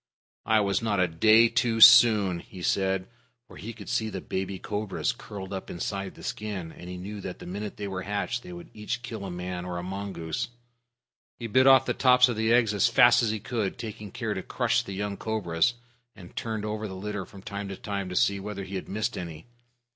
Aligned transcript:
"I 0.47 0.61
was 0.61 0.81
not 0.81 0.99
a 0.99 1.07
day 1.07 1.47
too 1.47 1.79
soon," 1.79 2.39
he 2.39 2.63
said, 2.63 3.07
for 3.47 3.57
he 3.57 3.71
could 3.71 3.87
see 3.87 4.09
the 4.09 4.19
baby 4.19 4.57
cobras 4.57 5.11
curled 5.11 5.53
up 5.53 5.69
inside 5.69 6.15
the 6.15 6.23
skin, 6.23 6.71
and 6.71 6.89
he 6.89 6.97
knew 6.97 7.21
that 7.21 7.37
the 7.37 7.45
minute 7.45 7.77
they 7.77 7.87
were 7.87 8.01
hatched 8.01 8.41
they 8.41 8.49
could 8.49 8.71
each 8.73 9.03
kill 9.03 9.23
a 9.25 9.29
man 9.29 9.63
or 9.63 9.77
a 9.77 9.83
mongoose. 9.83 10.47
He 11.37 11.45
bit 11.45 11.67
off 11.67 11.85
the 11.85 11.93
tops 11.93 12.27
of 12.27 12.35
the 12.35 12.51
eggs 12.51 12.73
as 12.73 12.87
fast 12.87 13.21
as 13.21 13.29
he 13.29 13.39
could, 13.39 13.77
taking 13.77 14.09
care 14.09 14.33
to 14.33 14.41
crush 14.41 14.81
the 14.81 14.93
young 14.93 15.17
cobras, 15.17 15.75
and 16.15 16.35
turned 16.35 16.65
over 16.65 16.87
the 16.87 16.95
litter 16.95 17.23
from 17.23 17.43
time 17.43 17.67
to 17.67 17.75
time 17.77 18.09
to 18.09 18.15
see 18.15 18.39
whether 18.39 18.63
he 18.63 18.73
had 18.73 18.89
missed 18.89 19.19
any. 19.19 19.45